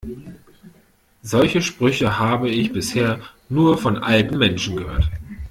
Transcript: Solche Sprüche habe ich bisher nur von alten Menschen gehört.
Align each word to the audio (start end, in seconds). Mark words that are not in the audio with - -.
Solche 1.21 1.61
Sprüche 1.61 2.17
habe 2.17 2.49
ich 2.49 2.73
bisher 2.73 3.19
nur 3.49 3.77
von 3.77 3.99
alten 3.99 4.39
Menschen 4.39 4.75
gehört. 4.77 5.11